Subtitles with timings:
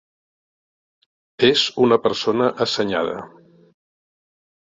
[1.49, 3.21] És una persona assenyada.